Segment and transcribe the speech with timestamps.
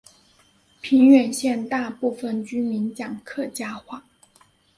[0.81, 4.03] 平远县大部分居民讲客家话。